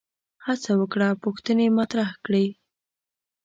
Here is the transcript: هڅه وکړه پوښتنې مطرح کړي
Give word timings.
هڅه 0.45 0.71
وکړه 0.81 1.07
پوښتنې 1.23 1.67
مطرح 1.79 2.09
کړي 2.25 2.45